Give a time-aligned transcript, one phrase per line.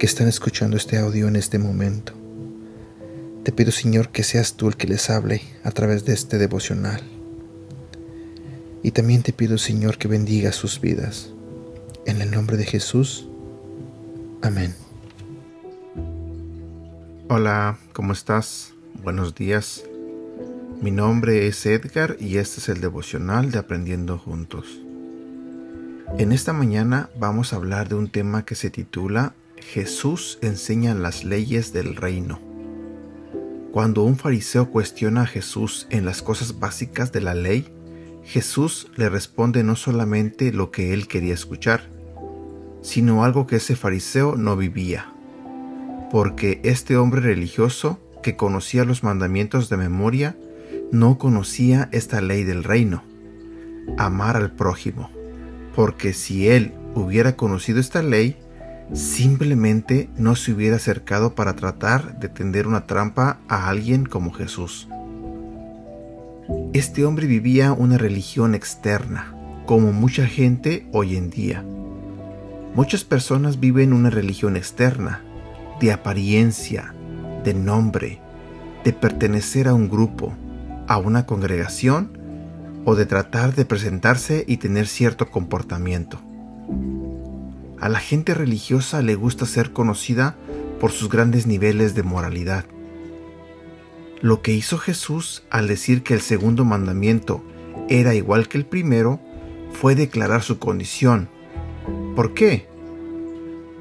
[0.00, 2.14] que están escuchando este audio en este momento.
[3.44, 7.02] Te pido, Señor, que seas tú el que les hable a través de este devocional.
[8.82, 11.34] Y también te pido, Señor, que bendiga sus vidas.
[12.06, 13.28] En el nombre de Jesús.
[14.40, 14.74] Amén.
[17.28, 18.72] Hola, ¿cómo estás?
[19.02, 19.84] Buenos días.
[20.80, 24.80] Mi nombre es Edgar y este es el devocional de Aprendiendo Juntos.
[26.16, 31.24] En esta mañana vamos a hablar de un tema que se titula Jesús enseña las
[31.24, 32.40] leyes del reino.
[33.72, 37.68] Cuando un fariseo cuestiona a Jesús en las cosas básicas de la ley,
[38.24, 41.88] Jesús le responde no solamente lo que él quería escuchar,
[42.82, 45.14] sino algo que ese fariseo no vivía
[46.10, 50.36] porque este hombre religioso, que conocía los mandamientos de memoria,
[50.90, 53.04] no conocía esta ley del reino,
[53.96, 55.10] amar al prójimo,
[55.74, 58.36] porque si él hubiera conocido esta ley,
[58.92, 64.88] simplemente no se hubiera acercado para tratar de tender una trampa a alguien como Jesús.
[66.72, 69.34] Este hombre vivía una religión externa,
[69.66, 71.64] como mucha gente hoy en día.
[72.74, 75.22] Muchas personas viven una religión externa,
[75.80, 76.94] de apariencia,
[77.44, 78.20] de nombre,
[78.84, 80.34] de pertenecer a un grupo,
[80.88, 82.18] a una congregación
[82.84, 86.20] o de tratar de presentarse y tener cierto comportamiento.
[87.80, 90.36] A la gente religiosa le gusta ser conocida
[90.80, 92.64] por sus grandes niveles de moralidad.
[94.20, 97.42] Lo que hizo Jesús al decir que el segundo mandamiento
[97.88, 99.20] era igual que el primero
[99.72, 101.28] fue declarar su condición.
[102.14, 102.70] ¿Por qué?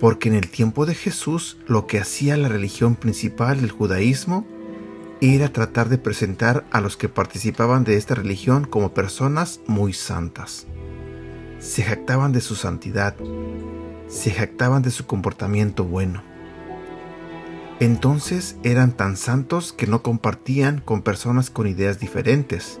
[0.00, 4.46] porque en el tiempo de Jesús lo que hacía la religión principal del judaísmo
[5.20, 10.66] era tratar de presentar a los que participaban de esta religión como personas muy santas.
[11.58, 13.16] Se jactaban de su santidad,
[14.08, 16.22] se jactaban de su comportamiento bueno.
[17.80, 22.80] Entonces eran tan santos que no compartían con personas con ideas diferentes,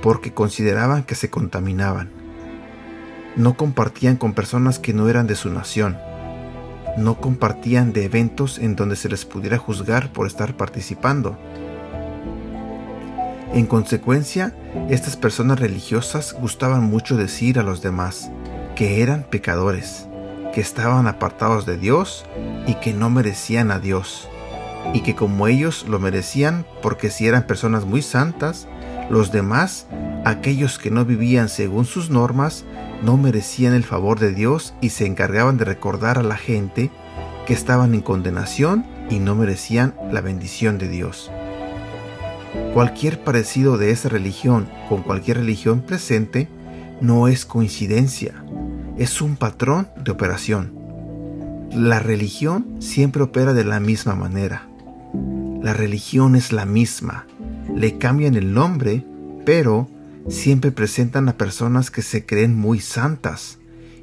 [0.00, 2.10] porque consideraban que se contaminaban.
[3.36, 5.98] No compartían con personas que no eran de su nación
[6.98, 11.38] no compartían de eventos en donde se les pudiera juzgar por estar participando.
[13.54, 14.54] En consecuencia,
[14.90, 18.30] estas personas religiosas gustaban mucho decir a los demás
[18.76, 20.07] que eran pecadores,
[20.58, 22.26] que estaban apartados de Dios
[22.66, 24.28] y que no merecían a Dios,
[24.92, 28.66] y que como ellos lo merecían porque si eran personas muy santas,
[29.08, 29.86] los demás,
[30.24, 32.64] aquellos que no vivían según sus normas,
[33.04, 36.90] no merecían el favor de Dios y se encargaban de recordar a la gente
[37.46, 41.30] que estaban en condenación y no merecían la bendición de Dios.
[42.74, 46.48] Cualquier parecido de esa religión con cualquier religión presente
[47.00, 48.42] no es coincidencia,
[48.98, 50.72] es un patrón de operación.
[51.72, 54.68] La religión siempre opera de la misma manera.
[55.62, 57.26] La religión es la misma,
[57.74, 59.04] le cambian el nombre,
[59.44, 59.88] pero
[60.28, 63.58] siempre presentan a personas que se creen muy santas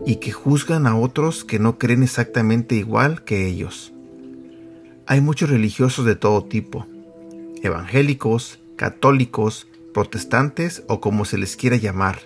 [0.06, 3.94] y que juzgan a otros que no creen exactamente igual que ellos.
[5.08, 6.88] Hay muchos religiosos de todo tipo,
[7.62, 12.20] evangélicos, católicos, protestantes o como se les quiera llamar,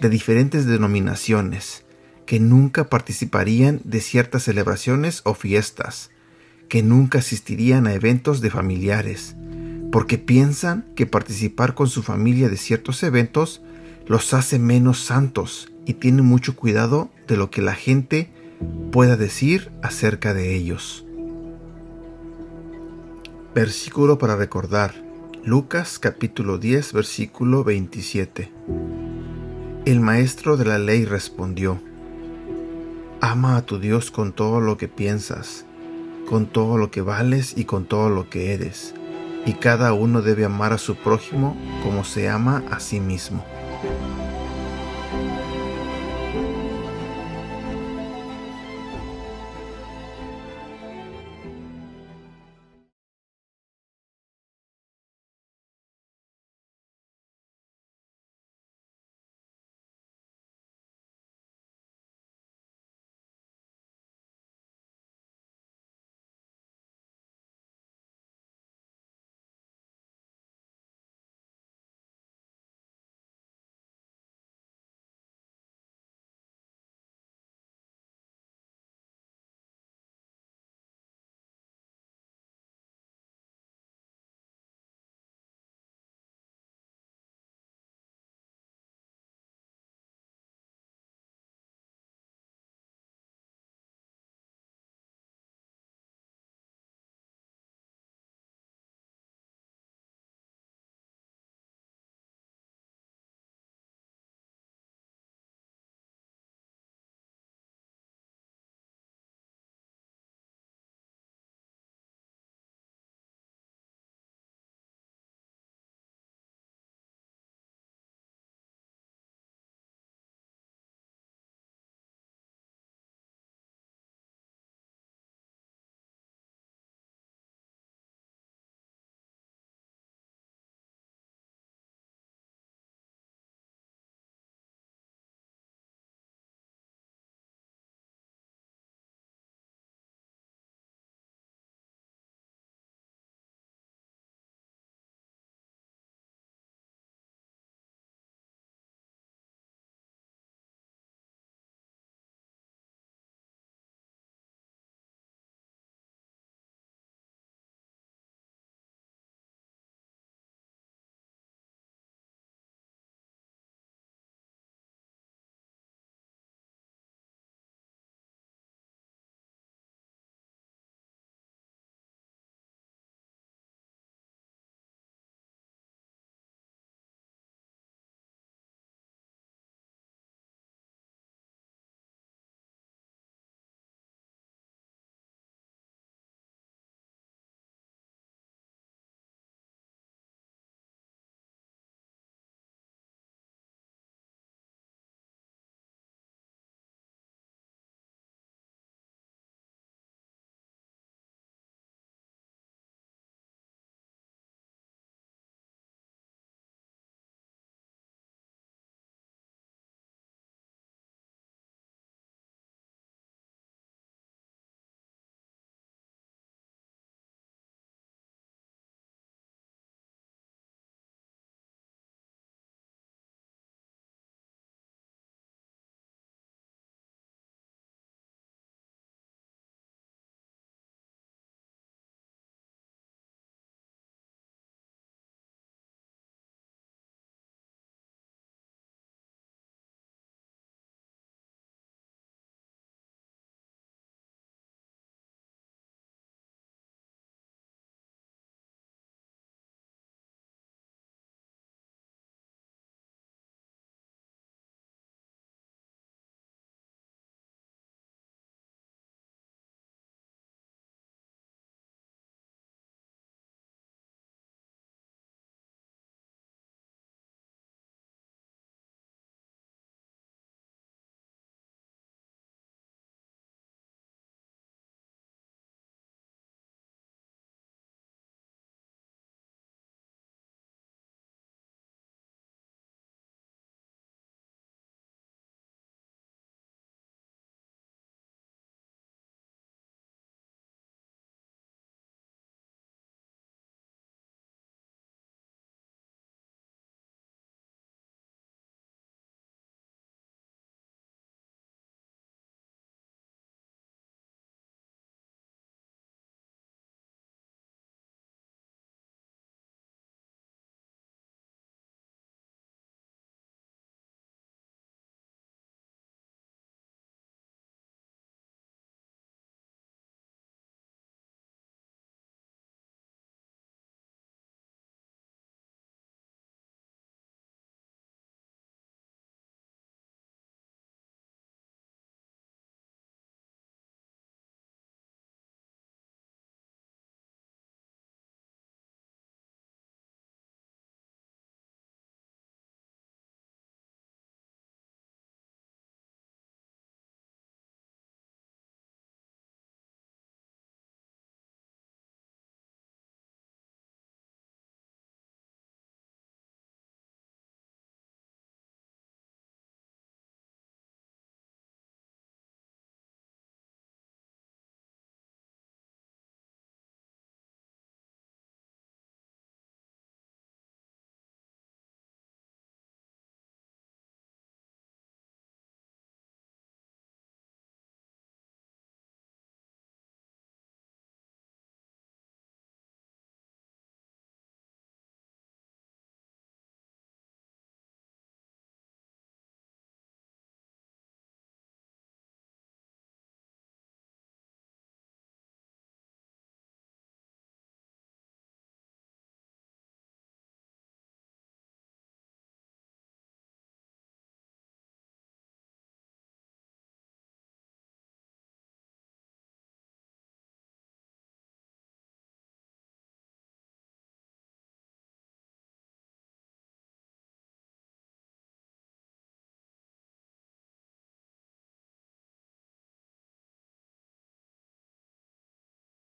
[0.00, 1.84] de diferentes denominaciones,
[2.28, 6.10] que nunca participarían de ciertas celebraciones o fiestas,
[6.68, 9.34] que nunca asistirían a eventos de familiares,
[9.90, 13.62] porque piensan que participar con su familia de ciertos eventos
[14.06, 18.30] los hace menos santos y tienen mucho cuidado de lo que la gente
[18.92, 21.06] pueda decir acerca de ellos.
[23.54, 24.94] Versículo para recordar.
[25.44, 28.52] Lucas capítulo 10 versículo 27.
[29.86, 31.80] El maestro de la ley respondió,
[33.20, 35.66] Ama a tu Dios con todo lo que piensas,
[36.28, 38.94] con todo lo que vales y con todo lo que eres
[39.48, 43.42] y cada uno debe amar a su prójimo como se ama a sí mismo.